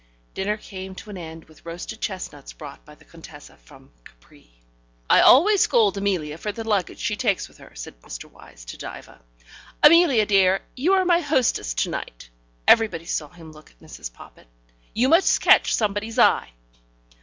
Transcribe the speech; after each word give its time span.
Dinner 0.33 0.57
came 0.57 0.95
to 0.95 1.11
an 1.11 1.17
end 1.19 1.43
with 1.45 1.63
roasted 1.63 2.01
chestnuts 2.01 2.53
brought 2.53 2.83
by 2.85 2.95
the 2.95 3.05
Contessa 3.05 3.55
from 3.57 3.91
Capri. 4.03 4.49
"I 5.07 5.21
always 5.21 5.61
scold 5.61 5.95
Amelia 5.95 6.39
for 6.39 6.51
the 6.51 6.63
luggage 6.67 6.97
she 6.97 7.15
takes 7.15 7.47
with 7.47 7.59
her," 7.59 7.71
said 7.75 8.01
Mr. 8.01 8.25
Wyse 8.27 8.65
to 8.65 8.77
Diva. 8.77 9.21
"Amelia, 9.83 10.25
dear, 10.25 10.61
you 10.75 10.93
are 10.93 11.05
my 11.05 11.19
hostess 11.19 11.75
to 11.75 11.89
night" 11.91 12.31
everybody 12.67 13.05
saw 13.05 13.27
him 13.29 13.51
look 13.51 13.69
at 13.69 13.79
Mrs. 13.79 14.11
Poppit 14.11 14.47
"you 14.95 15.07
must 15.07 15.39
catch 15.39 15.71
somebody's 15.75 16.17
eye." 16.17 16.51